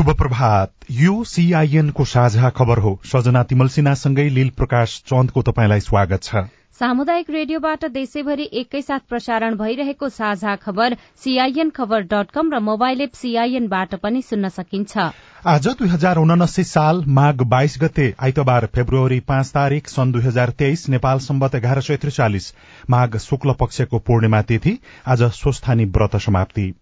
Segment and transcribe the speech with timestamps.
[0.00, 6.22] शुभ प्रभात यो सीआईएनको साझा खबर हो। सजना तिमल सिन्हासँगै लील प्रकाश चन्दको तपाईँलाई स्वागत
[6.22, 6.42] छ।
[6.80, 13.12] सामुदायिक रेडियोबाट देशैभरि एकैसाथ प्रसारण भइरहेको साझा खबर सीआईएन खबर डट कम र मोबाइल एप
[13.14, 15.12] सीआईएनबाट पनि सुन्न सकिन्छ।
[15.46, 20.50] आज दुई हजार उनासी साल माघ बाइस गते आइतबार फेब्रुअरी पाँच तारीक सन् दुई हजार
[20.58, 22.52] तेइस नेपाल सम्बत एघार सय त्रिचालिस।
[22.90, 26.72] माघ शुक्ल पक्षको पूर्णिमा तिथि आज स्वस्थानी व्रत समाप्ति।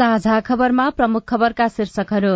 [0.00, 2.32] साझा खबरमा प्रमुख खबरका शीर्षकहरू।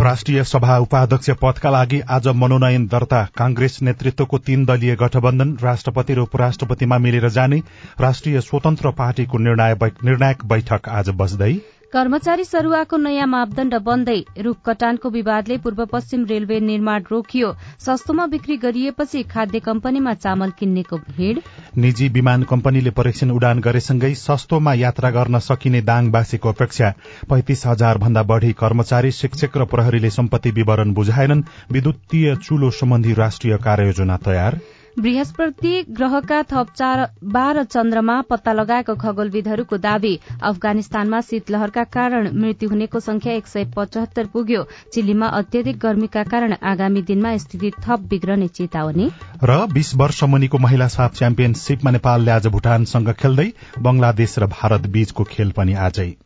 [0.00, 6.20] राष्ट्रिय सभा उपाध्यक्ष पदका लागि आज मनोनयन दर्ता। कांग्रेस नेतृत्वको तीन दलीय गठबन्धन राष्ट्रपति र
[6.20, 7.58] उपराष्ट्रपतिमा मिलेर जाने
[8.00, 11.52] राष्ट्रिय स्वतन्त्र पार्टीको निर्णायक बैठक आज बस्दै।
[11.92, 18.56] कर्मचारी सरूवाको नयाँ मापदण्ड बन्दै रूख कटानको विवादले पूर्व पश्चिम रेलवे निर्माण रोकियो। सस्तोमा बिक्री
[18.56, 21.38] गरिएपछि खाद्य कम्पनीमा चामल किन्नेको भीड़।
[21.76, 26.92] निजी विमान कम्पनीले परीक्षण उडान गरेसँगै सस्तोमा यात्रा गर्न सकिने दाङवासीको अपेक्षा
[27.28, 33.56] पैंतिस हजार भन्दा बढ़ी कर्मचारी शिक्षक र प्रहरीले सम्पत्ति विवरण बुझाएनन्। विद्युतीय चुलो सम्बन्धी राष्ट्रिय
[33.58, 34.60] कार्ययोजना तयार।
[34.98, 43.00] बृहस्पति ग्रहका थप चार बाह्र चन्द्रमा पत्ता लगाएको खगोलविदहरूको दावी। अफगानिस्तानमा शीतलहरका कारण मृत्यु हुनेको
[43.00, 49.10] संख्या एक सय पचहत्तर पुग्यो। चिल्लीमा अत्यधिक गर्मीका कारण आगामी दिनमा स्थिति थप बिग्रने चेतावनी।
[49.44, 55.24] र बीस वर्ष मुनिको महिला साफ च्याम्पियनशीपमा नेपालले आज भूटानसँग खेल्दै बंगलादेश र भारत बीचको
[55.24, 56.16] खेल पनि आजै।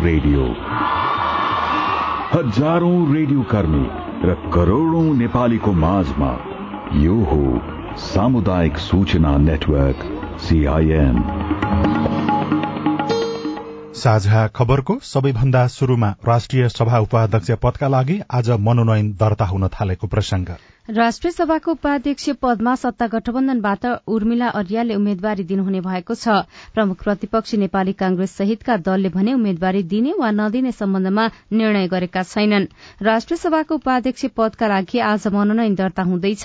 [0.00, 0.75] रेडियो।
[2.36, 3.84] हजारौं रेडियो कर्मी
[4.28, 6.32] र करोड़ौं नेपालीको माझमा
[7.04, 7.38] यो हो
[8.00, 10.02] सामुदायिक सूचना नेटवर्क
[10.46, 11.16] सीआईएन
[14.02, 20.56] साझा खबरको सबैभन्दा शुरूमा राष्ट्रिय सभा उपाध्यक्ष पदका लागि आज मनोनयन दर्ता हुन थालेको प्रसंग
[20.88, 27.92] राष्ट्रिय सभाको उपाध्यक्ष पदमा सत्ता गठबन्धनबाट उर्मिला अरियालले उम्मेद्वारी दिनुहुने भएको छ। प्रमुख प्रतिपक्षी नेपाली
[27.92, 32.66] कांग्रेस सहितका दलले भने उम्मेद्वारी दिने वा नदिने सम्बन्धमा निर्णय गरेका छैनन्।
[33.02, 36.44] राष्ट्रिय सभाको उपाध्यक्ष पदका लागि आज मनोनयन दर्ता हुँदैछ।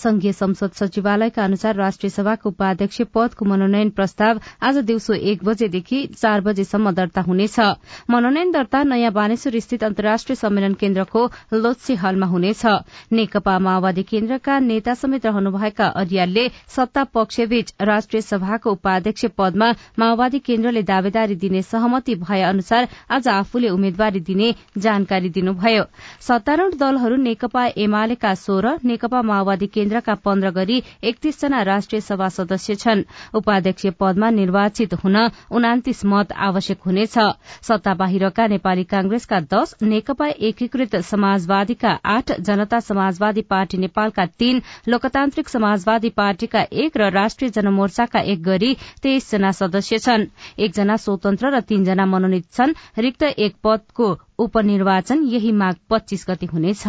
[0.00, 6.40] संघीय संसद सचिवालयका अनुसार राष्ट्रिय सभाको उपाध्यक्ष पदको मनोनयन प्रस्ताव आज दिउँसो एक बजेदेखि चार
[6.40, 7.60] बजेसम्म दर्ता हुनेछ।
[8.08, 12.66] मनोनयन दर्ता नयाँ बानेश्वर स्थित अन्तर्राष्ट्रिय सम्मेलन केन्द्रको लोत्से हलमा हुनेछ।
[13.12, 20.82] नेकपा माओवादी केन्द्रका नेता समेत रहनुभएका अरियालले सत्ता पक्षबीच राष्ट्रिय सभाको उपाध्यक्ष पदमा माओवादी केन्द्रले
[20.86, 25.84] दावेदारी दिने सहमति भए अनुसार आज आफूले उम्मेद्वारी दिने जानकारी दिनुभयो।
[26.22, 33.02] सत्तारूढ़ दलहरू नेकपा एमालेका सोह्र नेकपा माओवादी केन्द्रका पन्ध्र गरी एकतीसजना राष्ट्रिय सभा सदस्य छन्।
[33.34, 35.16] उपाध्यक्ष पदमा निर्वाचित हुन
[35.50, 37.18] उनातिस मत आवश्यक हुनेछ।
[37.62, 44.60] सत्ता बाहिरका नेपाली कांग्रेसका दश नेकपा एकीकृत समाजवादीका आठ जनता समाजवादी पार्टी पार्टी नेपालका तीन
[44.88, 50.26] लोकतान्त्रिक समाजवादी पार्टीका एक र राष्ट्रिय जनमोर्चाका एक गरी तेइसजना सदस्य छन्।
[50.58, 56.86] एकजना स्वतन्त्र र तीनजना मनोनित छन्। रिक्त एक पदको उपनिर्वाचन यही माघ पच्चीस गति हुनेछ।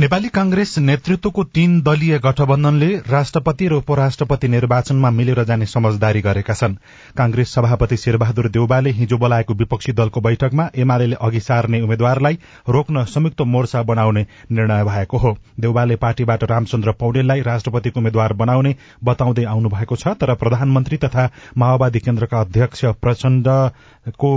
[0.00, 6.76] नेपाली कांग्रेस नेतृत्वको तीन दलीय गठबन्धनले राष्ट्रपति र उपराष्ट्रपति निर्वाचनमा मिलेर जाने समझदारी गरेका छन्।
[7.16, 12.38] कांग्रेस सभापति शेरबहादुर देउबाले हिजो बोलाएको विपक्षी दलको बैठकमा एमाले अघि सार्ने उम्मेद्वारलाई
[12.68, 18.74] रोक्न संयुक्त मोर्चा बनाउने निर्णय भएको हो। देउबाले पार्टीबाट रामचन्द्र पौडेललाई राष्ट्रपतिको उम्मेद्वार बनाउने
[19.04, 21.28] बताउँदै आउनु भएको छ तर प्रधानमन्त्री तथा
[21.58, 24.32] माओवादी केन्द्रका अध्यक्ष प्रचण्डको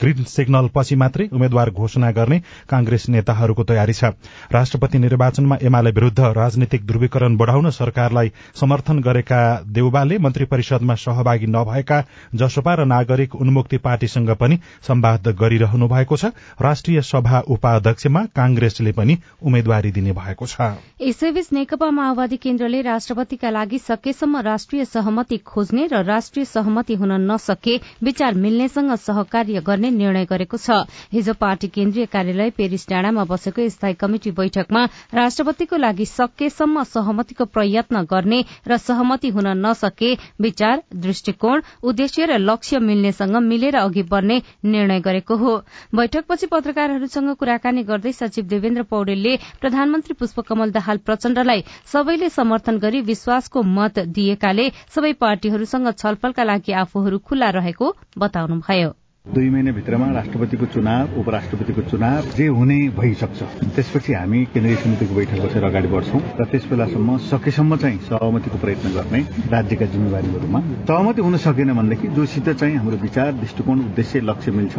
[0.00, 2.38] ग्रीन सिग्नल पछि मात्रै उम्मेद्वार घोषणा गर्ने
[2.68, 4.04] कांग्रेस नेताहरूको तयारी छ।
[4.52, 12.02] राष्ट्रपति निर्वाचनमा एमाले विरूद्ध राजनीतिक ध्रुवीकरण बढ़ाउन सरकारलाई समर्थन गरेका देउबाले मन्त्री परिषदमा सहभागी नभएका
[12.34, 19.18] जसपा र नागरिक उन्मुक्ति पार्टीसँग पनि सम्वाद गरिरहनु भएको छ। राष्ट्रिय सभा उपाध्यक्षमा कांग्रेसले पनि
[19.42, 20.70] उम्मेद्वारी दिने भएको छ।
[21.00, 27.76] यसैबीच नेकपा माओवादी केन्द्रले राष्ट्रपतिका लागि सकेसम्म राष्ट्रिय सहमति खोज्ने र राष्ट्रिय सहमति हुन नसके
[28.02, 33.94] विचार मिल्नेसँग सहकार्य गर्ने निर्णय गरेको छ। हिजो पार्टी केन्द्रीय कार्यालय पेरिस डाँडामा बसेको स्थायी
[33.96, 34.84] कमिटी बैठकमा
[35.14, 42.78] राष्ट्रपतिको लागि सकेसम्म सहमतिको प्रयत्न गर्ने र सहमति हुन नसके विचार दृष्टिकोण उद्देश्य र लक्ष्य
[42.80, 45.56] मिल्नेसँग मिलेर अघि बढ़ने निर्णय गरेको हो।
[45.94, 53.62] बैठकपछि पत्रकारहरूसँग कुराकानी गर्दै सचिव देवेन्द्र पौडेलले प्रधानमन्त्री पुष्पकमल दाहाल प्रचण्डलाई सबैले समर्थन गरी विश्वासको
[53.70, 58.92] मत दिएकाले सबै पार्टीहरूसँग छलफलका लागि आफूहरू खुल्ला रहेको बताउनुभयो।
[59.24, 63.42] दुई महिनाभित्रमा राष्ट्रपतिको चुनाव उपराष्ट्रपतिको चुनाव जे हुने भइसक्छ।
[63.74, 68.92] त्यसपछि हामी केन्द्रीय समितिको बैठक बसेर अगाडि बढ्छौं र त्यस बेलासम्म सकेसम्म चाहिँ सहमतिको प्रयत्न
[68.94, 74.78] गर्ने राज्यका जिम्मेवारीहरूमा। सहमति हुन सकेन भनेदेखि जोसित चाहिँ हाम्रो विचार दृष्टिकोण उद्देश्य लक्ष्य मिल्छ।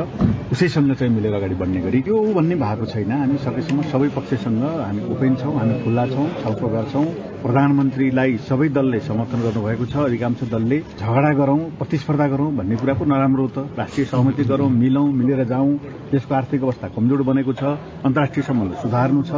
[0.54, 5.02] उसैसँग चाहिँ मिलेर अगाडि बढ्ने गरी यो भन्ने भएको छैन। हामी सकेसम्म सबै पक्षसँग हामी
[5.10, 7.06] ओपेन छौं हामी खुल्ला छौं छलफल गर्छौं
[7.46, 13.06] प्रधानमन्त्रीलाई सबै दलले समर्थन गर्नुभएको छ अधिकांश दलले झगडा गरौं प्रतिस्पर्धा गरौं भन्ने कुरा पो
[13.06, 15.78] नराम्रो त। राष्ट्रिय सहमति गरौं मिलौं मिलेर जाउँ
[16.12, 17.64] देशको आर्थिक अवस्था कमजोर बनेको छ
[18.06, 19.32] अन्तर्राष्ट्रिय सम्बन्ध सुधार्नु छ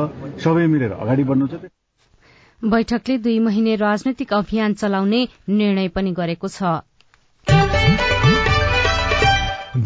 [0.44, 1.54] सबै मिलेर अगाडि बढ्नु छ।
[2.62, 6.87] बैठकले दुई महिने राजनैतिक अभियान चलाउने निर्णय पनि गरेको छ।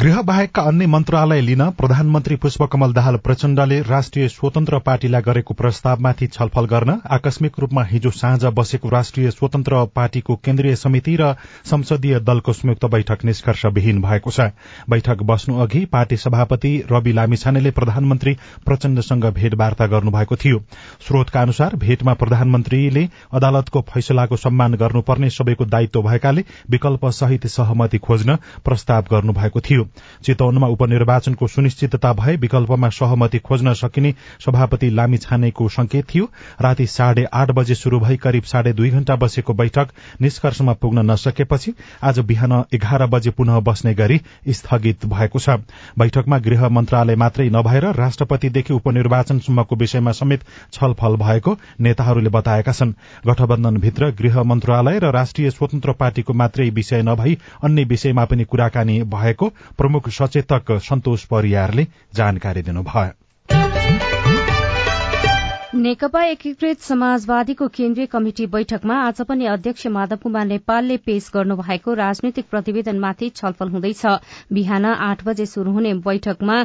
[0.02, 6.66] गृह बाहेकका अन्य मन्त्रालय लिन प्रधानमन्त्री पुष्पकमल दाहाल प्रचण्डले राष्ट्रिय स्वतन्त्र पार्टीलाई गरेको प्रस्तावमाथि छलफल
[6.66, 11.34] गर्न आकस्मिक रूपमा हिजो साँझ बसेको राष्ट्रिय स्वतन्त्र पार्टीको केन्द्रीय समिति र
[11.72, 14.48] संसदीय दलको संयुक्त बैठक निष्कर्षविहीन भएको छ।
[14.90, 18.34] बैठक बस्नु अघि पार्टी सभापति रवि लामिछानेले प्रधानमन्त्री
[18.66, 20.64] प्रचण्डसँग भेटवार्ता गर्नुभएको थियो।
[21.08, 28.40] स्रोतका अनुसार भेटमा प्रधानमन्त्रीले अदालतको फैसलाको सम्मान गर्नुपर्ने सबैको दायित्व भएकाले विकल्प सहित सहमति खोज्न
[28.66, 29.90] प्रस्ताव गर्नुभएको थियो।
[30.24, 34.14] चितवनमा उपनिर्वाचनको सुनिश्चितता भए विकल्पमा सहमति खोज्न सकिने
[34.46, 36.30] सभापति लामी छानेको संकेत थियो।
[36.62, 39.88] राति साढे आठ बजे शुरू भई करिब साढे दुई घण्टा बसेको बैठक
[40.22, 41.74] निष्कर्षमा पुग्न नसकेपछि
[42.04, 45.58] आज बिहान एघार बजे पुनः बस्ने गरी स्थगित भएको छ।
[46.00, 52.94] बैठकमा गृह मन्त्रालय मात्रै नभएर राष्ट्रपतिदेखि उपनिर्वाचनसम्मको विषयमा समेत छलफल भएको नेताहरूले बताएका छन्।
[53.28, 59.52] गठबन्धनभित्र गृह मन्त्रालय र राष्ट्रिय स्वतन्त्र पार्टीको मात्रै विषय नभई अन्य विषयमा पनि कुराकानी भएको
[59.82, 63.12] प्रमुख सचेतक सन्तोष परियारले जानकारी दिनुभयो।
[65.76, 72.46] नेकपा एकीकृत समाजवादीको केन्द्रीय कमिटी बैठकमा आज पनि अध्यक्ष माधव कुमार नेपालले पेश गर्नुभएको राजनैतिक
[72.52, 74.06] प्रतिवेदनमाथि छलफल हुँदैछ।
[74.54, 76.58] बिहान आठ बजे शुरू हुने बैठकमा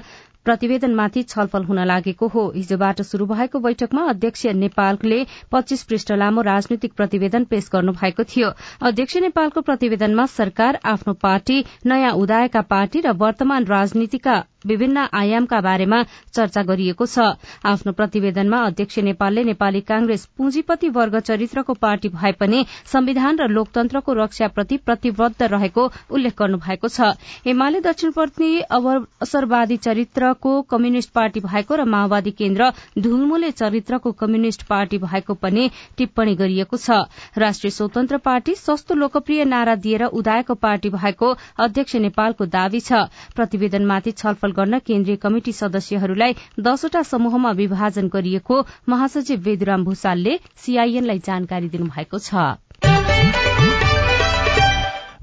[0.46, 5.20] प्रतिवेदनमाथि छलफल हुन लागेको हो। हिजोबाट शुरू भएको बैठकमा अध्यक्ष नेपालले
[5.52, 8.50] पच्चीस पृष्ठ लामो राजनैतिक प्रतिवेदन पेश गर्नु भएको थियो।
[8.82, 16.02] अध्यक्ष नेपालको प्रतिवेदनमा सरकार आफ्नो पार्टी नयाँ उदाएका पार्टी र वर्तमान राजनीतिका विभिन्न आयामका बारेमा
[16.34, 17.18] चर्चा गरिएको छ।
[17.66, 24.12] आफ्नो प्रतिवेदनमा अध्यक्ष नेपालले नेपाली कांग्रेस पुँजीपति वर्ग चरित्रको पार्टी भए पनि संविधान र लोकतन्त्रको
[24.14, 27.12] रक्षाप्रति प्रतिबद्ध रहेको उल्लेख गर्नु भएको छ।
[27.46, 35.34] एमाले दक्षिणप्रति अवसरवादी चरित्रको कम्युनिष्ट पार्टी भएको र माओवादी केन्द्र धुलमुले चरित्रको कम्युनिष्ट पार्टी भएको
[35.36, 36.90] पनि टिप्पणी गरिएको छ।
[37.38, 44.12] राष्ट्रिय स्वतन्त्र पार्टी सस्तो लोकप्रिय नारा दिएर उदाएको पार्टी भएको अध्यक्ष नेपालको दावी छ। प्रतिवेदनमाथि
[44.12, 52.18] छलफल गर्न केन्द्रीय कमिटी सदस्यहरूलाई दसवटा समूहमा विभाजन गरिएको महासचिव वेदुराम भूषालले सीआईएनलाई जानकारी दिनुभएको
[52.20, 52.46] छ।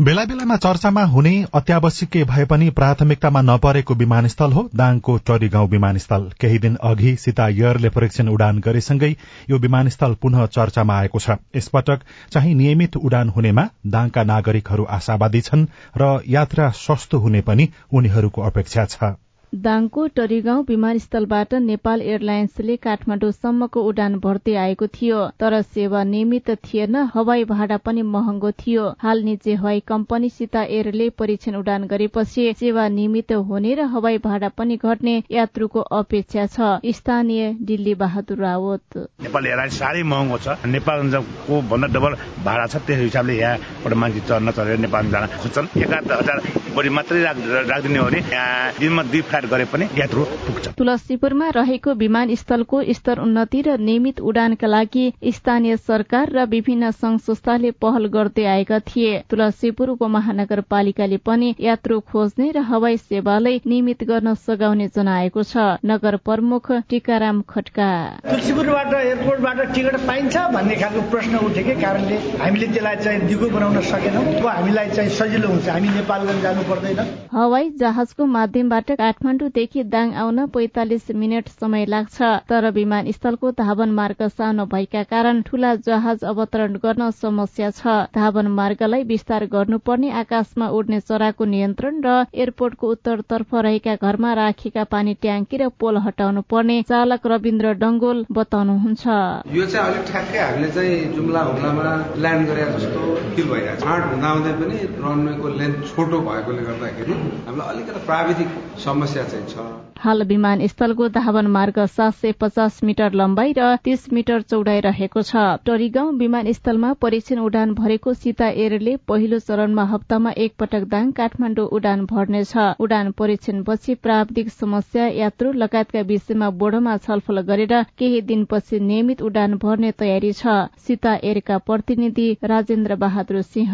[0.02, 6.24] बेला बेलामा चर्चामा हुने अत्यावश्यकीय भए पनि प्राथमिकतामा नपरेको विमानस्थल हो दाङको टरी गाउँ विमानस्थल।
[6.42, 9.10] केही दिन अघि सीता एयरले परीक्षण उडान गरेसँगै
[9.50, 12.02] यो विमानस्थल पुनः चर्चामा आएको छ। यसपटक
[12.32, 15.68] चाहिँ नियमित उडान हुनेमा दाङका नागरिकहरू आशावादी छन्
[15.98, 19.14] र यात्रा सस्तो हुने पनि उनीहरूको अपेक्षा छ।
[19.54, 27.44] दाङको टरीगाउँ विमानस्थलबाट नेपाल एयरलाइन्सले काठमाडौँसम्मको उडान भर्दै आएको थियो तर सेवा नियमित थिएन हवाई
[27.46, 33.74] भाडा पनि महँगो थियो। हाल निजी हवाई कम्पनीसित एयरले परीक्षण उडान गरेपछि सेवा नियमित हुने
[33.76, 40.04] र हवाई भाडा पनि घट्ने यात्रुको अपेक्षा छ। स्थानीय दिल्ली बहादुर रावत। नेपाल एयरलाइन्स साह्रै
[40.04, 45.24] महँगो छ। नेपालको भन्दा डबल भाडा छ त्यस हिसाबले यहाँबाट मान्छे चढ्न चढेर नेपाल जान
[45.38, 46.42] खोज्छन्। एकाध हजार
[46.74, 49.22] बढी मात्रै राखिदिने हो भने यहाँ दिनमा दुई
[49.52, 56.32] गरे पनि यात्रु पुग्छ तुलसीपुरमा रहेको विमानस्थलको स्तर उन्नति र नियमित उडानका लागि स्थानीय सरकार
[56.32, 62.98] र विभिन्न संघ संस्थाले पहल गर्दै आएका थिए। तुलसीपुर उपमहानगरपालिकाले पनि यात्रु खोज्ने र हवाई
[63.00, 67.90] सेवालाई नियमित गर्न सघाउने जनाएको छ। नगर प्रमुख टीकाराम खटका
[68.30, 74.26] तुलसीपुरबाट एयरपोर्टबाट टिकट पाइन्छ भन्ने खालको प्रश्न उठेकै कारणले हामीले त्यसलाई चाहिँ दिगो बनाउन सकेनौँ
[74.44, 77.00] हामीलाई चाहिँ सजिलो हुन्छ। हामी नेपालगञ्ज जानु पर्दैन।
[77.34, 84.22] हवाई जहाजको माध्यमबाट काठमाडौँ काठमाडौँदेखि दाङ आउन पैंतालिस मिनट समय लाग्छ। तर विमानस्थलको धावन मार्ग
[84.30, 91.00] सानो भएका कारण ठूला जहाज अवतरण गर्न समस्या छ। धावन मार्गलाई विस्तार गर्नुपर्ने आकाशमा उड्ने
[91.02, 97.26] चराको नियन्त्रण र एयरपोर्टको उत्तरतर्फ रहेका घरमा राखेका पानी ट्याङ्की र पोल हटाउनु पर्ने चालक
[97.26, 99.04] रविन्द्र डंगोल बताउनुहुन्छ।
[99.50, 101.90] यो चाहिँ अलिक ठ्याक्कै हामीले चाहिँ जुम्ला हुम्लामा
[102.22, 103.02] ल्यान्ड गरे जस्तो
[103.34, 107.14] फिल भइरहेको छ। हुँदाहुँदै पनि रनवेको लेन्थ छोटो भएकोले गर्दाखेरि
[107.48, 108.50] हामीलाई अलिकति प्राविधिक
[108.86, 114.42] समस्या चाहिँ छ हाल विमानस्थलको धावन मार्ग सात सय पचास मिटर लम्बाई र तीस मिटर
[114.44, 120.84] चौडाइ रहेको छ। टरीगाउँ विमानस्थलमा परीक्षण उडान भरेको सीता एयरले पहिलो चरणमा हप्तामा एक पटक
[120.90, 127.74] दाङ काठमाडौँ उडान भर्नेछ। उडान परीक्षण पछि प्राविधिक समस्या यात्रु लगायतका विषयमा बोर्डमा छलफल गरेर
[128.00, 133.74] केही दिनपछि नियमित उडान भर्ने तयारी छ। सीता एयरका प्रतिनिधि राजेन्द्र बहादुर सिंह।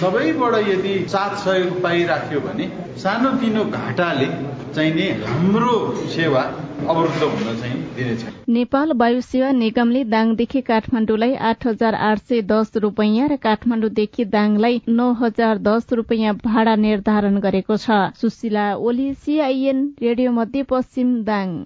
[0.00, 2.66] सबैबाट यदि साथ सहयोग पाइराख्यो भने
[2.98, 4.26] सानोतिनो घाटाले
[4.74, 5.06] चाहिने
[5.56, 5.76] हाम्रो
[6.12, 6.40] सेवा
[8.48, 14.80] नेपाल वायु सेवा निगमले दाङदेखि काठमाडौँलाई आठ हजार आठ सय दस रूपियाँ र काठमाडौँदेखि दाङलाई
[14.90, 21.56] नौ हजार दस रूपियाँ भाडा निर्धारण गरेको छ। सुशीला ओली सीआईएन रेडियो मध्यपश्चिम दाङ।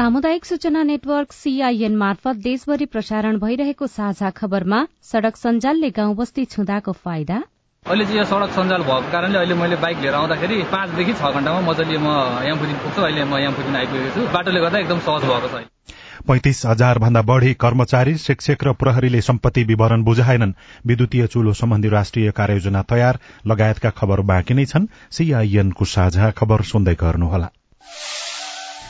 [0.00, 6.92] सामुदायिक सूचना नेटवर्क सीआईएन मार्फत देशभरि प्रसारण भइरहेको साझा खबरमा सड़क सञ्जालले गाउँ बस्ती छुँदाको
[7.00, 7.36] फाइदा।
[7.86, 11.60] अहिले चाहिँ यो सडक सञ्जाल भएको कारणले अहिले मैले बाइक लिएर आउँदाखेरि पाँचदेखि छ घण्टामा
[11.68, 12.08] मजाले म
[12.46, 16.98] यामफुजिन पुग्छु अहिले म यामफुजिन आइपुगेको छु। बाटोले गर्दा एकदम सहज भएको छ पैंतिस हजार
[17.04, 23.20] भन्दा बढ़ी कर्मचारी शिक्षक र प्रहरीले सम्पत्ति विवरण बुझाएनन्। विद्युतीय चुलो सम्बन्धी राष्ट्रिय कार्ययोजना तयार
[23.46, 27.52] लगायतका खबर बाँकी नै छन्। सीआईएनको साझा खबर सुन्दै गर्नुहोला।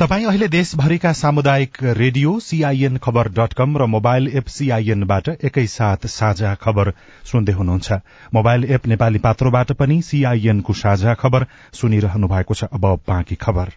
[0.00, 6.54] तपाई अहिले देशभरिका सामुदायिक radio CIN Khabar dot com र मोबाइल एप सीआईएनबाट एकैसाथ साझा
[6.54, 6.90] खबर
[7.24, 7.98] सुन्दै हुनुहुन्छ।
[8.34, 13.72] मोबाइल एप नेपाली पात्रोबाट पनि सीआईएनको साझा खबर सुनिरहनु भएको छ। अब बाँकी खबर।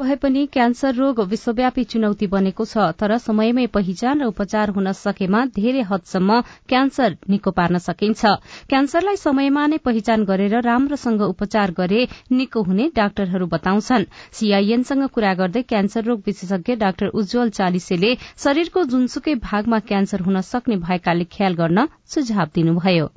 [0.00, 5.42] भए पनि क्यान्सर रोग विश्वव्यापी चुनौती बनेको छ तर समयमै पहिचान र उपचार हुन सकेमा
[5.56, 6.38] धेरै हदसम्म
[6.68, 8.32] क्यान्सर निको पार्न सकिन्छ।
[8.70, 12.00] क्यान्सरलाई समयमा नै पहिचान गरेर राम्रोसँग उपचार गरे
[12.32, 14.08] निको हुने डाक्टरहरू बताउँछन्।
[14.40, 20.82] सीआईएनसँग कुरा गर्दै क्यान्सर रोग विशेषज्ञ डाक्टर उज्जवल चालिसेले शरीरको जुनसुकै भागमा क्यान्सर हुन सक्ने
[20.88, 23.08] भएकाले ख्याल गर्न सुझाव दिनुभयो।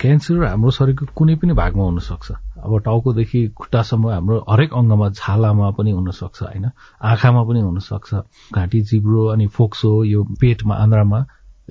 [0.00, 2.32] क्यान्सर हाम्रो शरीरको कुनै पनि भागमा हुन सक्छ
[2.64, 6.66] अब टाउकोदेखि खुट्टासम्म हाम्रो हरेक अङ्गमा छालामा पनि हुन सक्छ होइन?
[7.02, 8.10] आँखामा पनि हुन सक्छ
[8.54, 11.20] घाँटी जिब्रो अनि फोक्सो यो पेटमा आन्द्रामा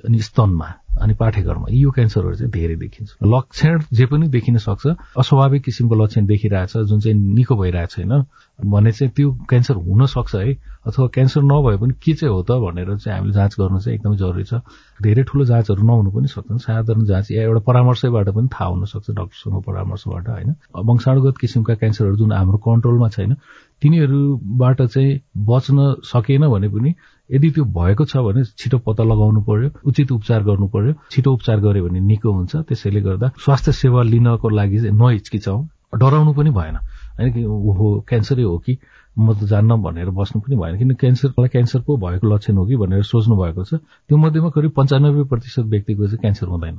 [0.06, 0.68] अनि स्तनमा।
[1.00, 6.26] अनि पाठेघरमा यो क्यान्सरहरू चाहिँ धेरै देखिन्छ। लक्षण जे पनि देखिन सक्छ अस्वाभाविक किसिमको लक्षण
[6.26, 8.12] देखिरहेछ जुन चाहिँ निको भइरहेको छैन
[8.60, 10.52] भने चाहिँ त्यो क्यान्सर हुन सक्छ है?
[10.86, 14.16] अथवा क्यान्सर नभए पनि के चाहिँ हो त भनेर चाहिँ हामीले जाँच गर्नु चाहिँ एकदमै
[14.16, 14.60] जरुरी छ।
[15.00, 19.10] धेरै ठुलो जाँचहरू नहुनु पनि सक्छन्। साधारण जाँच या एउटा परामर्शबाट पनि थाहा हुन सक्छ
[19.10, 20.54] डक्टरसँग परामर्शबाट होइन?
[20.76, 23.36] वंशाणुगत किसिमका क्यान्सरहरू जुन हाम्रो कन्ट्रोलमा छैन
[23.82, 26.94] तिनीहरूबाट चाहिँ बच्न सकेन भने पनि
[27.30, 31.60] यदि त्यो भएको छ भने छिटो पत्ता लगाउनु पर्यो उचित उपचार गर्नु पर्यो। छिटो उपचार
[31.60, 36.76] गर्यो भने निको हुन्छ। त्यसैले गर्दा स्वास्थ्य सेवा लिनको लागि चाहिँ नहिचकिचाउँ। डराउनु पनि भएन।
[36.76, 38.78] होइन कि ओहो क्यान्सरै हो कि?
[39.18, 42.76] म त जान्न भनेर बस्नु पनि भएन। किन क्यान्सरलाई क्यान्सर पो भएको लक्षण हो कि
[42.76, 43.74] भनेर सोच्नु भएको छ।
[44.08, 46.78] त्यो मध्येमा करिब पन्चानब्बे प्रतिशत व्यक्तिको चाहिँ क्यान्सर हुँदैन।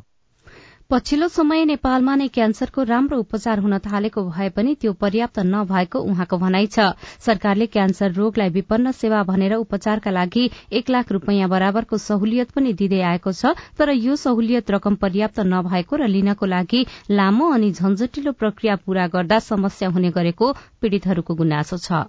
[0.91, 6.37] पछिल्लो समय नेपालमा नै क्यान्सरको राम्रो उपचार हुन थालेको भए पनि त्यो पर्याप्त नभएको उहाँको
[6.37, 6.87] भनाइ छ।
[7.25, 10.43] सरकारले क्यान्सर रोगलाई विपन्न सेवा भनेर उपचारका लागि
[10.79, 16.01] एक लाख रूपियाँ बराबरको सहुलियत पनि दिँदै आएको छ तर यो सहुलियत रकम पर्याप्त नभएको
[16.01, 22.03] र लिनको लागि लामो अनि झन्झटिलो प्रक्रिया पूरा गर्दा समस्या हुने गरेको पीड़ितहरूको गुनासो छ।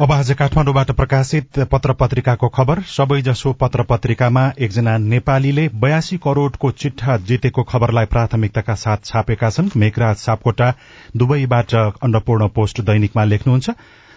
[0.00, 7.16] अब आज काठमाडौँबाट प्रकाशित पत्र पत्रिकाको खबर सबैजसो पत्र पत्रिकामा एकजना नेपालीले बयासी करोड़को चिट्ठा
[7.28, 10.72] जितेको खबरलाई प्राथमिकताका साथ छापेका छन्। मेघराज सापकोटा
[11.16, 13.70] दुवैबाट अन्नपूर्ण पोस्ट दैनिकमा लेख्नुहुन्छ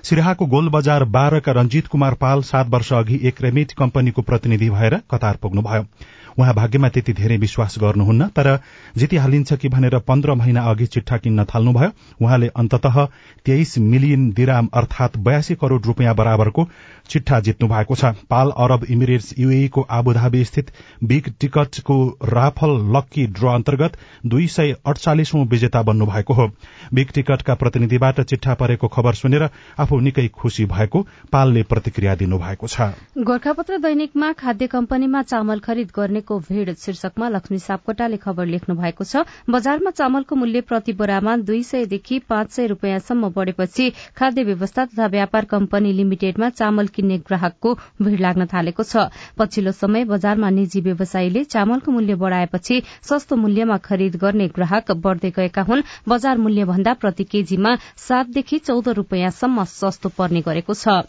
[0.04, 5.00] सिराहाको गोल बजार बाह्रका रंजीत कुमार पाल सात वर्ष अघि एक रेमिट कम्पनीको प्रतिनिधि भएर
[5.12, 5.86] कतार पुग्नुभयो।
[6.40, 8.48] उहाँ भाग्यमा त्यति धेरै विश्वास गर्नुहुन्न तर
[8.98, 11.90] जितिहालिन्छ कि भनेर पन्ध्र महिना अघि चिट्ठा किन्न थाल्नुभयो
[12.22, 12.88] उहाँले अन्तत
[13.46, 16.68] तेइस मिलियन दिराम अर्थात बयासी करोड़ रूपियाँ बराबरको
[17.10, 20.72] चिट्ठा जित्नु भएको छ। पाल अरब इमिरेट्स युएईको आबुधाबी स्थित
[21.04, 26.48] बिग टिकटको राफल लक्की ड्र अन्तर्गत दुई सय अडचालिसौं विजेता बन्नु भएको हो।
[26.94, 32.90] बिग टिकटका प्रतिनिधिबाट चिट्ठा परेको खबर सुनेर आफू निकै खुशी भएको पालले प्रतिक्रिया दिनुभएको छ।
[33.24, 39.26] गोर्खापत्र दैनिकमा खाद्य कम्पनीमा चामल खरिद गर्नेको भीड़ शीर्षकमा लक्ष्मी सापकोटाले खबर लेख्नु भएको छ।
[39.50, 45.46] बजारमा चामलको मूल्य प्रति बोरामा दुई सयदेखि पाँच सय रूपियाँसम्म बढ़ेपछि खाद्य व्यवस्था तथा व्यापार
[45.46, 51.92] कम्पनी लिमिटेडमा चामल किन्ने ग्राहकको भीड़ लाग्न थालेको छ। पछिल्लो समय बजारमा निजी व्यवसायीले चामलको
[51.92, 57.76] मूल्य बढ़ाएपछि सस्तो मूल्यमा खरिद गर्ने ग्राहक बढ़दै गएका हुन्। बजार मूल्य भन्दा प्रति केजीमा
[58.00, 61.04] सातदेखि चौध रूपियाँसम्म सस्तो पर्ने गरेको छ।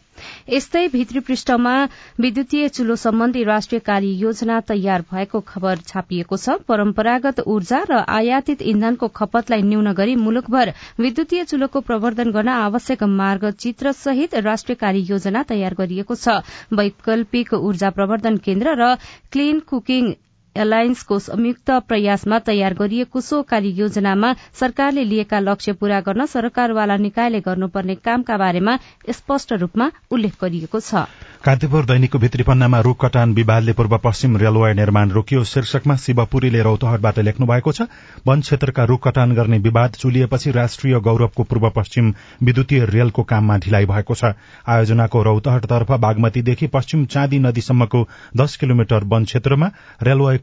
[0.53, 1.73] यस्तै भित्री पृष्ठमा
[2.21, 8.63] विद्युतीय चुलो सम्बन्धी राष्ट्रिय कार्य योजना तयार भएको खबर छापिएको छ। परम्परागत ऊर्जा र आयातित
[8.65, 15.05] इन्धनको खपतलाई न्यून गरी मुलुकभर विद्युतीय चुलोको प्रवर्धन गर्न आवश्यक मार्ग चित्र सहित राष्ट्रिय कार्य
[15.11, 16.41] योजना तयार गरिएको छ।
[16.75, 18.95] वैकल्पिक ऊर्जा प्रवर्धन केन्द्र र
[19.33, 20.13] क्लीन कुकिङ
[20.57, 27.41] एलायन्सको संयुक्त प्रयासमा तयार गरिएको सो कार्य योजनामा सरकारले लिएका लक्ष्य पूरा गर्न सरकारवाला निकायले
[27.41, 28.77] गर्नुपर्ने कामका बारेमा
[29.11, 31.07] स्पष्ट रूपमा उल्लेख गरिएको छ।
[31.45, 37.19] कान्तिपुर दैनिकको भित्री पन्नामा रूख कटान विवादले पूर्व पश्चिम रेलवे निर्माण रोकियो। शीर्षकमा शिवपुरीले रौतहटबाट
[37.21, 37.89] लेख्नु भएको छ
[38.27, 42.13] वन क्षेत्रका रूख कटान गर्ने विवाद चुलिएपछि राष्ट्रिय गौरवको पूर्व पश्चिम
[42.43, 44.33] विद्युतीय रेलको काममा ढिलाइ भएको छ।
[44.69, 49.71] आयोजनाको रौतहटतर्फ बागमतीदेखि पश्चिम चाँदी नदीसम्मको दश किलोमिटर वन क्षेत्रमा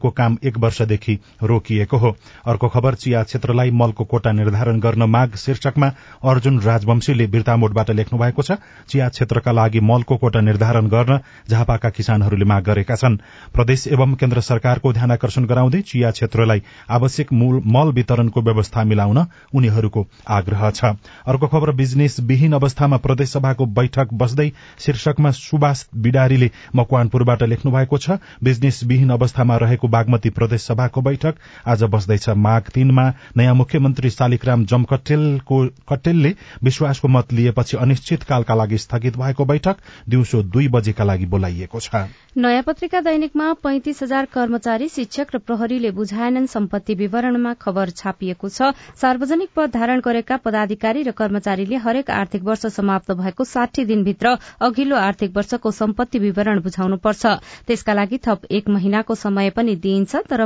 [0.02, 5.34] रेलवेको काम एक वर्षदेखि रोकिएको हो। अर्को खबर चिया क्षेत्रलाई मलको कोटा निर्धारण गर्न माग
[5.36, 5.86] शीर्षकमा
[6.24, 11.18] अर्जुन राजवंशीले बिर्तामोडबाट लेख्नु भएको छ चिया क्षेत्रका लागि मलको कोटा निर्धारण गर्न
[11.50, 13.16] झापाका किसानहरूले माग गरेका छन्।
[13.54, 19.18] प्रदेश एवं केन्द्र सरकारको ध्यानकर्षण गराउँदै चिया क्षेत्रलाई आवश्यक मल वितरणको व्यवस्था मिलाउन
[19.54, 20.84] उनीहरूको आग्रह छ।
[21.26, 28.18] अर्को खबर बिजनेस विहीन अवस्थामा प्रदेशसभाको बैठक बस्दै शीर्षकमा सुभाष बिडारीले मकवानपुरबाट लेख्नु भएको छ
[28.42, 31.34] बिजनेस विहीन अवस्थामा रहेको बागमती प्रदेश सभाको बैठक।
[31.66, 39.16] आज बस्दैछ माघ तीनमा। नयाँ मुख्यमन्त्री शालिकराम जमकटेलको कटेलले विश्वासको मत लिएपछि अनिश्चितकालका लागि स्थगित
[39.16, 39.76] भएको बैठक
[40.08, 42.04] दिउँसो दुई बजेका लागि बोलाइएको छ।
[42.36, 48.72] नयाँ पत्रिका दैनिकमा पैंतिस हजार कर्मचारी शिक्षक र प्रहरीले बुझाएनन् सम्पत्ति विवरणमा खबर छापिएको छ।
[48.96, 54.96] सार्वजनिक पद धारण गरेका पदाधिकारी र कर्मचारीले हरेक आर्थिक वर्ष समाप्त भएको साठी दिनभित्र अघिल्लो
[54.98, 57.26] आर्थिक वर्षको सम्पत्ति विवरण बुझाउनुपर्छ।
[57.66, 60.44] त्यसका लागि थप एक महिनाको समय पनि दिइन्छ तर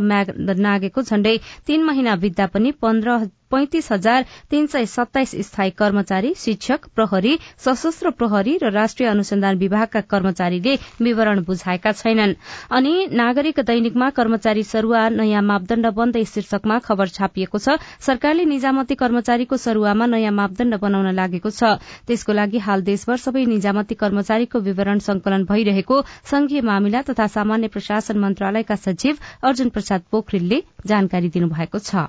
[0.60, 3.18] नागेको झण्डै तीन महिना बित्दा पनि पन्ध्र
[3.50, 10.00] पैंतिस हजार तीन सय सत्ताइस स्थायी कर्मचारी शिक्षक प्रहरी सशस्त्र प्रहरी र राष्ट्रिय अनुसन्धान विभागका
[10.12, 12.34] कर्मचारीले विवरण बुझाएका छैनन्।
[12.70, 19.56] अनि नागरिक दैनिकमा कर्मचारी सरूवा नयाँ मापदण्ड बन्दै शीर्षकमा खबर छापिएको छ सरकारले निजामती कर्मचारीको
[19.56, 25.44] सरूवामा नयाँ मापदण्ड बनाउन लागेको छ। त्यसको लागि हाल देशभर सबै निजामती कर्मचारीको विवरण संकलन
[25.46, 32.06] भइरहेको संघीय मामिला तथा सामान्य प्रशासन मन्त्रालयका सचिव अर्जुन प्रसाद पोखरेलले जानकारी दिनुभएको छ।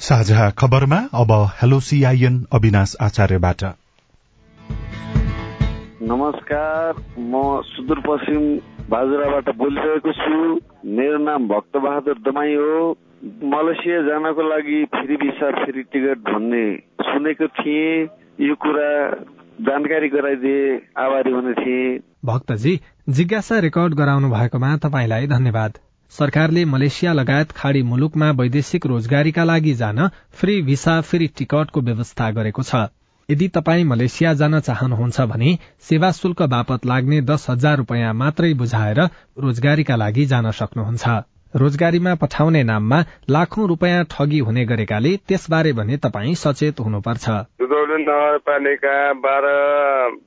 [0.00, 3.64] साझा खबरमा अब हेलो सीआईएन अविनाश आचार्यबाट।
[6.02, 8.42] नमस्कार म सुदूरपश्चिम
[8.90, 10.38] बाजुराबाट बोलिरहेको छु।
[10.96, 12.96] मेरो नाम भक्तबहादुर दमाई हो।
[13.44, 16.64] मलेसिया जानको लागि फ्री भिसा फ्री टिकट भन्ने
[17.02, 18.08] सुनेको थिएँ।
[18.48, 18.90] यो कुरा
[19.68, 25.78] जानकारी गराइदिए आभारी हुने थिएँ। भक्तजी जिज्ञासा रेकर्ड गराउनु भएकोमा तपाईँलाई धन्यवाद।
[26.12, 32.62] सरकारले मलेसिया लगायत खाड़ी मुलुकमा वैदेशिक रोजगारीका लागि जान फ्री भिसा फ्री टिकटको व्यवस्था गरेको
[32.62, 32.86] छ।
[33.28, 39.00] यदि तपाई मलेसिया जान चाहनुहुन्छ भने सेवा शुल्क बापत लाग्ने दस हजार रूपियाँ मात्रै बुझाएर
[39.38, 42.98] रोजगारीका लागि जान सक्नुहुन्छ। रोजगारीमा पठाउने नाममा
[43.30, 47.24] लाखौं रूपियाँ ठगी हुने गरेकाले त्यसबारे भने तपाईँ सचेत हुनुपर्छ।
[47.60, 49.46] दुधौली नगरपालिका बाह्र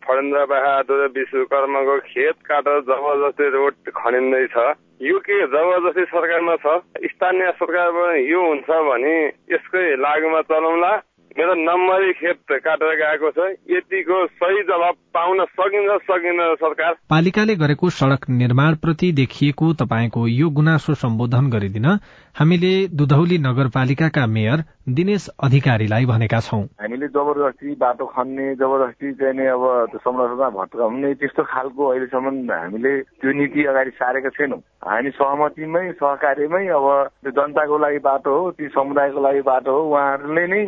[0.01, 4.55] फडेन्द्र बहादुर विश्वकर्माको खेत काटेर जबरजस्ती रोड खनिँदैछ
[5.01, 6.65] यो के जबरजस्ती सरकारमा छ।
[7.05, 9.15] स्थानीय सरकारमा यो हुन्छ भने
[9.53, 10.91] यसकै लागुमा चलाउला।
[11.31, 17.89] मेरो नम्बरी खेत काटेर गएको छ। यतिको सही जवाब पाउन सकिन्छ सकिन्छ सरकार। पालिकाले गरेको
[17.89, 21.87] सड़क निर्माणप्रति देखिएको तपाईँको यो गुनासो सम्बोधन गरिदिन
[22.35, 29.45] हामीले दुधौली नगरपालिकाका मेयर दिनेश अधिकारीलाई भनेका छौं। हामीले जबरजस्ती बाटो खन्ने जबरजस्ती चाहिँ नि
[29.47, 29.63] अब
[29.95, 36.87] संरचना भत्काउने त्यस्तो खालको अहिलेसम्म हामीले त्यो नीति अगाडि सारेका छैनौँ। हामी सहमतिमै सहकार्यमै अब
[37.23, 40.63] त्यो जनताको लागि बाटो हो ती समुदायको लागि बाटो हो उहाँहरूले नै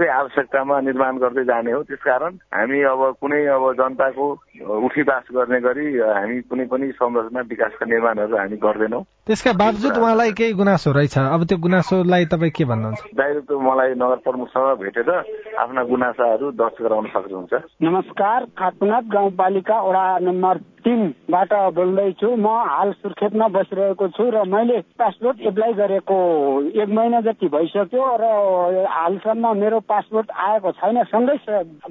[0.00, 4.24] उहाँहरूकै आवश्यकतामा निर्माण गर्दै जाने हो। त्यसकारण हामी अब कुनै अब जनताको
[4.86, 10.52] उठीबास गर्ने गरी हामी कुनै पनि संरचना विकासका निर्माणहरू हामी गर्दैनौँ। त्यसका बावजुद उहाँलाई केही
[10.56, 11.16] गुनासो रहेछ?
[11.18, 13.00] अब त्यो गुनासोलाई तपाईँ के भन्नुहुन्छ?
[13.14, 15.10] डाइरेक्ट मलाई नगर प्रमुखसँग भेटेर
[15.60, 17.52] आफ्ना गुनासाहरू दर्ज गराउन सक्नुहुन्छ।
[17.84, 25.40] नमस्कार काठमाडौँ गाउँपालिका वडा नम्बर तिनबाट बोल्दैछु। म हाल सुर्खेतमा बसिरहेको छु र मैले पासपोर्ट
[25.52, 26.16] एप्लाई गरेको
[26.72, 28.24] एक महिना जति भइसक्यो र
[28.88, 31.36] हालसम्म मेरो पासपोर्ट आएको छैन सँगै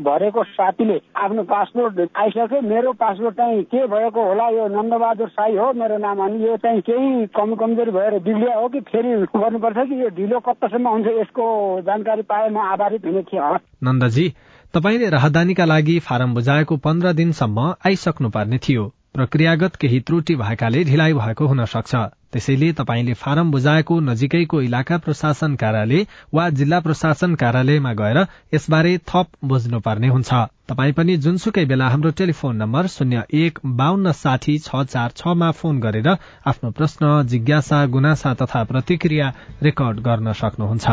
[0.04, 5.72] भरेको साथीले आफ्नो पासपोर्ट आइसक्यो। मेरो पासपोर्ट चाहिँ के भएको होला यो नन्दबहादुर साई हो
[5.80, 10.02] मेरो नाम अनि यो चाहिँ केही कमी कमजोरी भएर बिग्रिया हो कि फेरि गर्नुपर्छ कि
[10.02, 11.48] यो ढिलो कतासम्म हुन्छ यसको
[11.88, 14.28] जानकारी पाए म आभारित हुने थिएँ नन्दजी
[14.74, 18.84] तपाईँले राहदानीका लागि फारम बुझाएको पन्ध्र दिनसम्म आइसक्नु पर्ने थियो।
[19.14, 21.96] प्रक्रियागत केही त्रुटि भएकाले ढिलाइ भएको हुन सक्छ।
[22.34, 28.18] त्यसैले तपाईँले फारम बुझाएको नजिकैको इलाका प्रशासन कार्यालय वा जिल्ला प्रशासन कार्यालयमा गएर
[28.54, 30.32] यसबारे थप बुझ्नुपर्ने हुन्छ।
[30.70, 35.80] तपाई पनि जुनसुकै बेला हाम्रो टेलिफोन नम्बर शून्य एक बान्न साठी छ चार छमा फोन
[35.80, 36.10] गरेर
[36.46, 40.86] आफ्नो प्रश्न जिज्ञासा गुनासा तथा प्रतिक्रिया रेकर्ड गर्न सक्नुहुन्छ।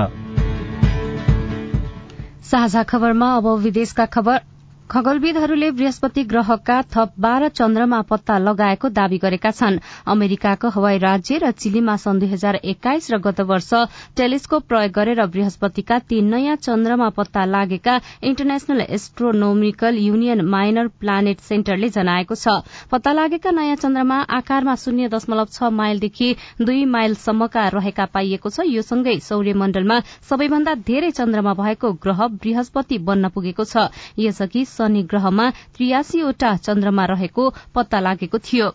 [4.90, 11.50] खगोलविदहरूले बृहस्पति ग्रहका थप बाह्र चन्द्रमा पत्ता लगाएको दावी गरेका छन्। अमेरिकाको हवाई राज्य र
[11.52, 13.70] चिलीमा सन् दुई हजार एक्काइस र गत वर्ष
[14.16, 21.88] टेलिस्कोप प्रयोग गरेर बृहस्पतिका तीन नयाँ चन्द्रमा पत्ता लागेका International Astronomical Union Minor Planet सेन्टरले
[21.90, 26.30] जनाएको छ। पत्ता लागेका नयाँ चन्द्रमा आकारमा शून्य दशमलव छ माइलदेखि
[26.62, 29.98] दुई माइलसम्मका रहेका पाइएको छ। यो सँगै सौर्यमण्डलमा
[30.30, 37.44] सबैभन्दा धेरै चन्द्रमा भएको ग्रह बृहस्पति बन्न पुगेको छ। यसअघि शनि ग्रहमा त्रियासीवटा चन्द्रमा रहेको
[37.74, 38.68] पत्ता लागेको थियो।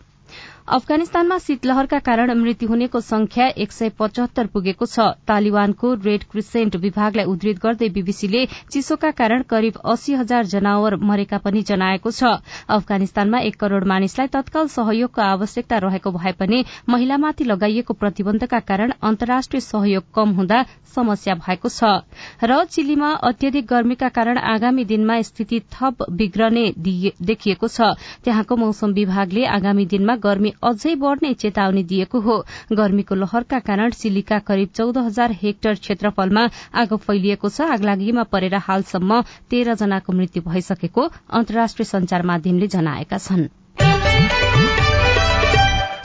[0.68, 7.24] अफगानिस्तानमा शीतलहरका कारण मृत्यु हुनेको संख्या एक सय पचहत्तर पुगेको छ। तालिबानको रेड क्रिसेन्ट विभागलाई
[7.26, 12.30] उद्धृत गर्दै बीबीसीले चिसोका कारण करिब अस्सी हजार जनावर मरेका पनि जनाएको छ।
[12.70, 19.60] अफगानिस्तानमा एक करोड़ मानिसलाई तत्काल सहयोगको आवश्यकता रहेको भए पनि महिलामाथि लगाइएको प्रतिबन्धका कारण अन्तर्राष्ट्रिय
[19.62, 20.62] सहयोग कम हुँदा
[20.94, 22.06] समस्या भएको छ।
[22.44, 29.44] र चिलीमा अत्यधिक गर्मीका कारण आगामी दिनमा स्थिति थप बिग्रने देखिएको छ। त्यहाँको मौसम विभागले
[29.50, 32.36] आगामी दिनमा गर्मी अझै बढ़ने चेतावनी दिएको हो।
[32.72, 39.22] गर्मीको लहरका कारण सिलीका करिब चौध हजार हेक्टर क्षेत्रफलमा आगो फैलिएको छ। आगलागीमा परेर हालसम्म
[39.50, 43.48] तेह्र जनाको मृत्यु भइसकेको अन्तर्राष्ट्रिय संचार माध्यमले जनाएका छन्।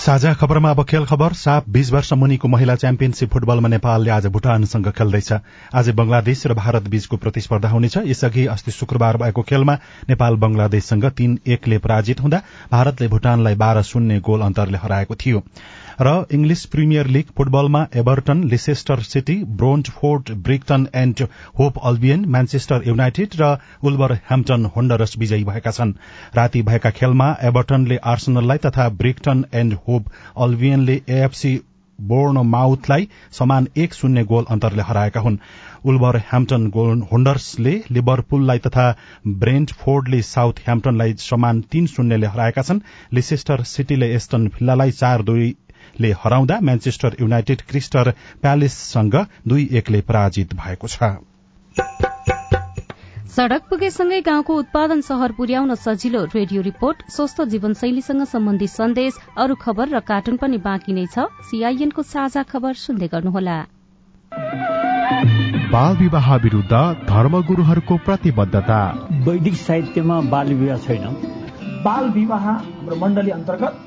[0.07, 4.87] साझा खबरमा अब खेल खबर। साप बीस वर्ष मुनिको महिला च्याम्पियनशीप फुटबलमा नेपालले आज भूटानसँग
[4.89, 5.31] खेल्दैछ।
[5.75, 9.73] आज बंगलादेश र भारत बीचको प्रतिस्पर्धा हुनेछ। यसअघि अस्ति शुक्रबार भएको खेलमा
[10.09, 12.41] नेपाल बंगलादेशसँग तीन एकले पराजित हुँदा
[12.71, 15.43] भारतले भूटानलाई बाह्र शून्य गोल अन्तरले हराएको थियो।
[15.99, 21.21] र इङ्ग्लिस प्रिमियर लीग फुटबलमा Everton Leicester City Brentford Brighton and
[21.59, 23.47] Hove Albion Manchester United र
[23.83, 25.93] उल्बर ह्याम्पटन होन्डरस विजयी भएका छन्।
[26.35, 30.11] राति भएका खेलमा एभर्टनले आर्सनललाई तथा ब्रिक्टन एण्ड होप
[30.47, 31.59] अल्बियनले एएफसी
[31.99, 35.37] बोर्न माउथलाई समान एक शून्य गोल अन्तरले हराएका हुन्।
[35.85, 38.85] उल्भर ह्याम्पटन होन्डर्सले लिभरपुललाई तथा
[39.43, 42.81] ब्रेन्ट फोर्डले साउथ ह्याम्पटनलाई समान तीन शून्यले हराएका छन्।
[43.13, 45.55] लिसेस्टर सिटीले एस्टन भिल्लालाई चार दुई
[45.99, 49.15] ले हराउँदा म्यान्चेस्टर युनाइटेड क्रिस्टर प्यालेससँग
[49.47, 51.15] दुई एकले पराजित भएको छ।
[53.29, 59.89] सड़क पुगेसँगै गाउँको उत्पादन शहर पुर्याउन सजिलो रेडियो रिपोर्ट स्वस्थ जीवनशैलीसँग सम्बन्धित सन्देश अरू खबर
[59.89, 63.57] र कार्टुन पनि बाँकी नै छ। सीआईएनको साझा खबर सुन्दै गर्नुहोला।
[65.71, 66.73] बाल विवाह विरूद्ध
[67.05, 68.79] धर्मगुरूहरूको प्रतिबद्धता।
[69.27, 71.05] वैदिक साहित्यमा बाल विवाह छैन।
[71.85, 73.86] बाल विवाह हाम्रो मण्डली अन्तर्गत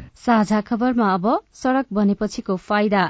[0.17, 3.05] साझा खबरमा अब सड़क बनेपछिको फाइदा।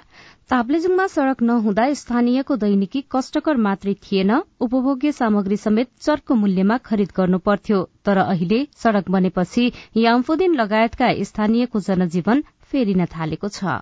[0.50, 7.40] ताप्लेजुङमा सड़क नहुँदा स्थानीयको दैनिकी कष्टकर मात्रै थिएन। उपभोग्य सामग्री समेत चर्को मूल्यमा खरिद गर्नु
[7.40, 13.80] पर्थ्यो। तर अहिले सड़क बनेपछि याम्फोदिन लगायतका स्थानीयको जनजीवन फेरिन थालेको छ।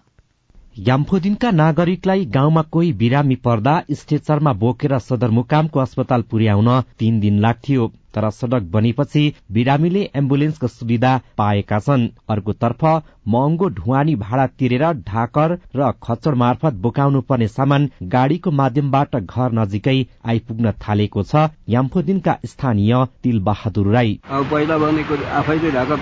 [0.80, 8.30] याम्फोदिनका नागरिकलाई गाउँमा कोही बिरामी पर्दा स्ट्रेचरमा बोकेर सदरमुकामको अस्पताल पुर्याउन तीन दिन लाग्थ्यो। तर
[8.32, 12.84] सड़क बनेपछि बिरामीले एम्बुलेन्सको सुविधा पाएका छन्। अर्कोतर्फ
[13.28, 19.98] महँगो ढुवानी भाडा तिरेर ढाकर र खच्चड मार्फत बोकाउनु पर्ने सामान गाड़ीको माध्यमबाट घर नजिकै
[20.26, 22.94] आइपुग्न थालेको छ। याम्फोदिनका स्थानीय
[23.24, 25.96] तिल बहादुर राई पहिला भनेको आफैले ढाका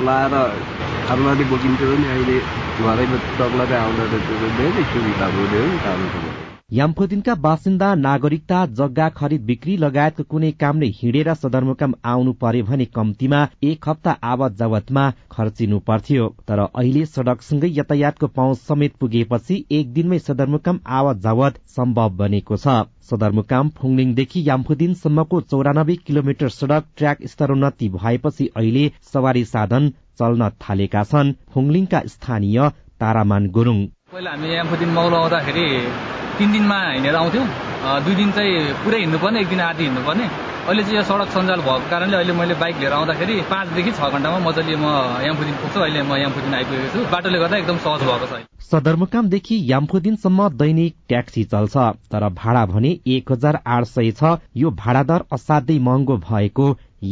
[0.00, 2.38] लाएर बोकिन्थ्यो भने अहिले
[2.78, 3.18] घरैमा
[4.58, 12.32] धेरै सुविधा भयो याम्फोदिनका बासिन्दा नागरिकता जग्गा खरिद बिक्री लगायतको कुनै कामले हिँडेर सदरमुकाम आउनु
[12.42, 18.96] पर्यो भने कम्तीमा एक हप्ता आवत जावतमा खर्चिनु पर्थ्यो। तर अहिले सड़कसँगै यातायातको पहुँच समेत
[19.00, 22.76] पुगेपछि एक दिनमै सदरमुकाम आवत जावत सम्भव बनेको छ।
[23.10, 31.34] सदरमुकाम फुङलिङदेखि याम्फुदिनसम्मको चौरानब्बे किलोमिटर सड़क ट्र्याक स्तरोन्नति भएपछि अहिले सवारी साधन चल्न थालेका छन्।
[31.50, 35.66] फुङलिङका स्थानीय तारामान गुरुङ। पहिला हामी याम्फुदिन मौलो आउँदाखेरि
[36.38, 37.46] तिन दिनमा हिँडेर आउँथ्यौँ।
[38.04, 38.52] दुई दिन चाहिँ
[38.84, 40.26] पुरै हिँड्नुपर्ने एक दिन आधी हिँड्नुपर्ने
[40.68, 44.38] अहिले चाहिँ यो सडक सञ्जाल भएको कारणले अहिले मैले बाइक लिएर आउँदाखेरि पाँचदेखि छ घन्टामा
[44.46, 44.86] मजाले म
[45.26, 50.48] यामफुदिन पुग्छु। अहिले म यामफुदिन आइपुगेको छु। बाटोले गर्दा एकदम सहज भएको छ सदरमुकामदेखि यामफुदिनसम्म
[50.60, 51.76] दैनिक ट्याक्सी चल्छ
[52.12, 56.66] तर भाडा भने एक हजार आठ सय छ। यो भाडा दर असाध्यै महँगो भएको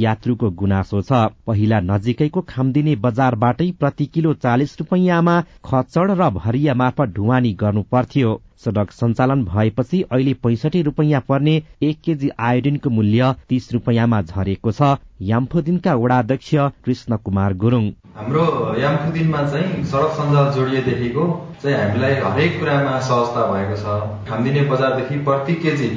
[0.05, 1.13] यात्रुको गुनासो छ।
[1.47, 8.41] पहिला नजिकैको खामदिने बजारबाटै प्रति किलो चालिस रुपियाँमा खचड र भरिया मार्फत ढुवानी गर्नु पर्थ्यो।
[8.65, 14.97] सड़क सञ्चालन भएपछि अहिले पैंसठी रुपियाँ पर्ने एक केजी आयोडिनको मूल्य तीस रुपियाँमा झरेको छ।
[15.23, 16.51] याम्फोदिनका वडाध्यक्ष
[16.85, 17.85] कृष्ण कुमार गुरुङ।
[18.17, 18.47] हाम्रो
[18.81, 21.25] याम्फुदिनमा चाहिँ सड़क सञ्जाल जोडिएदेखिको
[21.63, 25.89] चाहिँ हामीलाई हरेक कुरामा सहजता भएको छ। खामदिने बजारदेखि प्रति केजी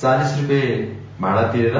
[0.00, 0.76] चालिस रुपियाँ
[1.20, 1.76] भाडा तिरेर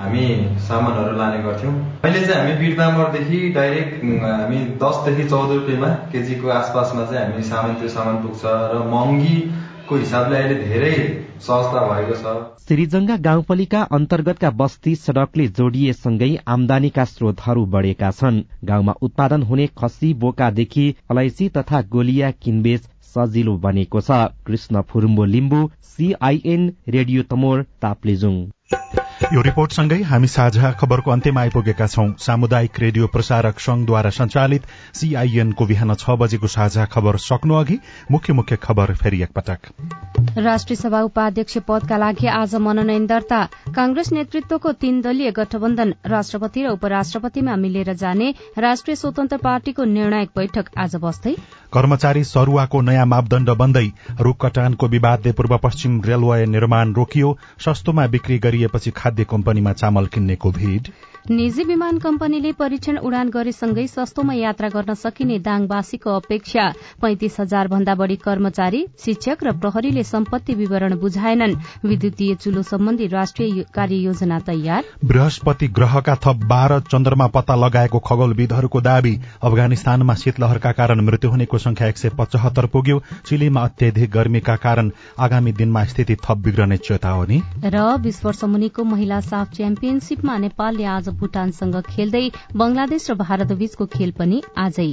[0.00, 0.26] हामी
[0.64, 1.72] सामानहरू लाने गर्थ्यौँ।
[2.04, 7.88] अहिले चाहिँ हामी बिरदामरदेखि डाइरेक्ट हामी दसदेखि चौध रुपियाँमा केजीको आसपासमा चाहिँ हामी सामान त्यो
[7.88, 10.94] सामान पुग्छ र महँगीको हिसाबले अहिले धेरै
[11.40, 12.32] सहजता भएको छ।
[12.64, 20.86] श्रीजंगा गाउँपालिका अन्तर्गतका बस्ती सड़कले जोडिएसँगै आमदानीका स्रोतहरू बढेका छन्। गाउँमा उत्पादन हुने खसी बोकादेखि
[21.10, 25.60] अलैँची तथा गोलिया किनबेच सजिलो बनेको छ। Krishna Phurumbo Limbu
[25.90, 28.36] CIN radio Tamor Taplejung.
[29.30, 34.62] यो रिपोर्टसँगै हामी साझा खबरको अन्त्यमा आइपुगेका छौं। सामुदायिक रेडियो प्रसारक संघद्वारा संचालित
[34.92, 37.78] सीआईएनको बिहान छ बजेको साझा खबर सक्नु अघि
[38.10, 39.70] मुख्य मुख्य खबर फेरि एकपटक।
[40.38, 43.38] राष्ट्रिय सभा उपाध्यक्ष पदका लागि आज मनोनयन दर्ता।
[43.70, 50.74] कांग्रेस नेतृत्वको तीन दलीय गठबन्धन राष्ट्रपति र उपराष्ट्रपतिमा मिलेर जाने राष्ट्रिय स्वतन्त्र पार्टीको निर्णायक बैठक
[50.78, 51.34] आज बस्दै।
[51.72, 53.86] कर्मचारी सरूवाको नयाँ मापदण्ड बन्दै
[54.20, 60.50] रूख कटानको विवादले पूर्व पश्चिम रेलवे निर्माण रोकियो सस्तोमा बिक्री गरिएपछि खाद्य कम्पनीमा चामल किन्नेको
[60.52, 66.62] भीड़। निजी विमान कम्पनीले परीक्षण उडान गरेसँगै सस्तोमा यात्रा गर्न सकिने दाङवासीको अपेक्षा
[67.02, 71.54] पैंतिस हजार भन्दा बढ़ी कर्मचारी शिक्षक र प्रहरीले सम्पत्ति विवरण बुझाएनन्।
[71.84, 79.14] विद्युतीय चुलो सम्बन्धी राष्ट्रिय कार्ययोजना तयार। बृहस्पति ग्रहका थप बाह्र चन्द्रमा पत्ता लगाएको खगोलविदहरूको दावी
[79.42, 85.52] अफगानिस्तानमा शीतलहरका कारण मृत्यु हुनेको संख्या एक सय पचहत्तर पुग्यो। चिलीमा अत्यधिक गर्मीका कारण आगामी
[85.52, 91.80] दिनमा स्थिति थप बिग्रने चेतावनी। र बीस वर्ष मुनिको महिला साफ च्याम्पियनशीपमा नेपालले आज भूटानसँग
[91.88, 92.24] खेल्दै
[92.56, 94.90] बंगलादेश र भारत बीचको खेल पनि आजै।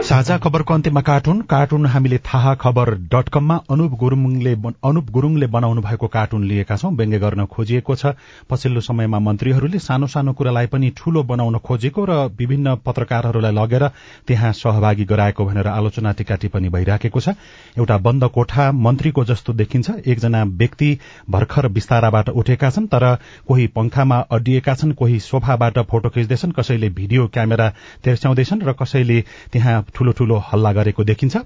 [0.00, 4.52] साझा खबरको अन्त्यमा कार्टुन। कार्टुन हामीले थाहा खबर डट कममा अनुप गुरुङले
[4.84, 8.12] अनुप गुरुङले बनाउनु भएको कार्टुन लिएका छौं। व्यङ्ग्य गर्न खोजिएको छ।
[8.50, 13.86] पछिल्लो समयमा मन्त्रीहरूले सानो सानो कुरालाई पनि ठूलो बनाउन खोजेको र विभिन्न पत्रकारहरूलाई लगेर
[14.26, 17.36] त्यहाँ सहभागी गराएको भनेर आलोचना टिका टिप्पणी भइराखेको छ।
[17.76, 20.90] एउटा बन्द कोठा मन्त्रीको जस्तो देखिन्छ। एकजना व्यक्ति
[21.30, 23.04] भर्खर विस्ताराबाट उठेका छन् तर
[23.46, 27.68] कोही पंखामा अडिएका छन् कोही सोफाबाट फोटो खिच्दैछन् कसैले भिडियो क्यामेरा
[28.04, 29.20] तेर्स्याउँदैछन् र कसैले
[29.52, 31.36] त्यहाँ ठूलो ठूलो हल्ला गरेको देखिन्छ।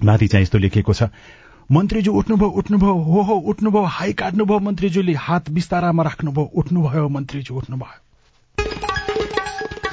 [0.00, 1.02] माथि चाहिँ यस्तो लेखिएको छ
[1.72, 7.96] मन्त्रीज्यू उठ्नुभयो उठ्नुभयो हो हो उठ्नुभयो हाई काट्नुभयो मन्त्रीज्यूले हात बिस्तारामा राख्नुभयो उठ्नुभयो मन्त्रीज्यू उठ्नुभयो।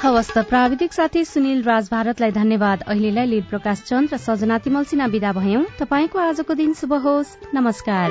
[0.04, 4.84] हवस् त प्राविधिक साथी सुनिल राज भारतलाई धन्यवाद। अहिलेलाई लील प्रकाश चन्द र सजना तिमल
[4.84, 8.06] सिन्हा विदा भयौं। तपाईँको आजको दिन शुभ होस्। नमस्कार।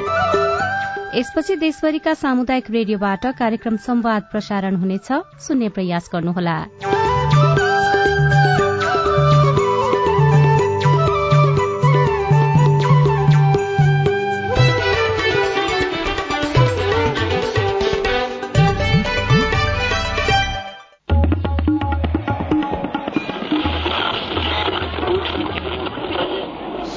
[1.15, 5.07] यसपछि देशभरिका सामुदायिक रेडियोबाट कार्यक्रम संवाद प्रसारण हुनेछ।
[5.45, 6.57] सुन्ने प्रयास गर्नुहोला।